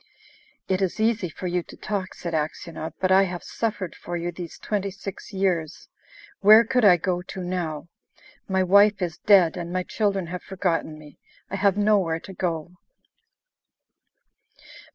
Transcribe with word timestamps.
"It 0.67 0.81
is 0.81 0.99
easy 0.99 1.29
for 1.29 1.45
you 1.45 1.61
to 1.61 1.77
talk," 1.77 2.15
said 2.15 2.33
Aksionov, 2.33 2.93
"but 2.99 3.11
I 3.11 3.21
have 3.25 3.43
suffered 3.43 3.93
for 3.95 4.17
you 4.17 4.31
these 4.31 4.57
twenty 4.57 4.89
six 4.89 5.31
years. 5.31 5.89
Where 6.39 6.63
could 6.65 6.83
I 6.83 6.97
go 6.97 7.21
to 7.21 7.43
now?... 7.43 7.87
My 8.47 8.63
wife 8.63 8.99
is 9.03 9.19
dead, 9.19 9.57
and 9.57 9.71
my 9.71 9.83
children 9.83 10.25
have 10.33 10.41
forgotten 10.41 10.97
me. 10.97 11.19
I 11.51 11.55
have 11.57 11.77
nowhere 11.77 12.19
to 12.19 12.33
go..." 12.33 12.71